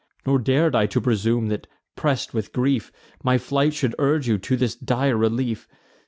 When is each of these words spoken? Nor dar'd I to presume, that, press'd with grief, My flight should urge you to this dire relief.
Nor 0.25 0.39
dar'd 0.39 0.75
I 0.75 0.87
to 0.87 0.99
presume, 0.99 1.49
that, 1.49 1.67
press'd 1.95 2.33
with 2.33 2.53
grief, 2.53 2.91
My 3.23 3.37
flight 3.37 3.75
should 3.75 3.93
urge 3.99 4.27
you 4.27 4.39
to 4.39 4.57
this 4.57 4.73
dire 4.73 5.15
relief. 5.15 5.67